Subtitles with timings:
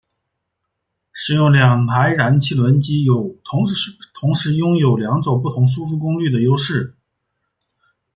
[1.13, 3.63] 使用两台燃气轮机有同
[4.33, 6.95] 时拥有两种不同输出功率的优势。